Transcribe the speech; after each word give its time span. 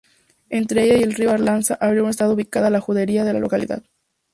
Entre 0.49 0.83
ella 0.83 0.97
y 0.97 1.03
el 1.03 1.13
río 1.13 1.29
Arlanza 1.29 1.75
habría 1.79 2.09
estado 2.09 2.33
ubicada 2.33 2.71
la 2.71 2.79
judería 2.81 3.23
de 3.23 3.33
la 3.33 3.39
localidad. 3.39 3.83